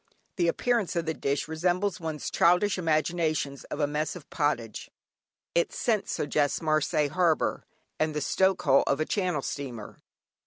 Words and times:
The 0.37 0.47
appearance 0.47 0.95
of 0.95 1.05
the 1.05 1.13
dish 1.13 1.47
resembles 1.47 1.99
one's 1.99 2.31
childish 2.31 2.79
imaginations 2.79 3.65
of 3.65 3.79
a 3.79 3.85
"Mess 3.85 4.15
of 4.15 4.27
Pottage." 4.31 4.89
Its 5.53 5.77
scent 5.77 6.09
suggests 6.09 6.59
Marseilles 6.59 7.11
harbour, 7.11 7.65
and 7.99 8.15
the 8.15 8.19
stoke 8.21 8.63
hole 8.63 8.83
of 8.87 8.99
a 8.99 9.05
Channel 9.05 9.43
steamer. 9.43 9.99